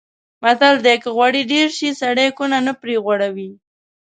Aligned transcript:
متل 0.43 0.75
دی: 0.85 0.95
که 1.03 1.09
غوړي 1.15 1.41
ډېر 1.51 1.67
شي 1.77 1.89
سړی 2.01 2.27
کونه 2.37 2.57
نه 2.67 2.73
پرې 2.81 2.95
غوړوي. 3.05 3.51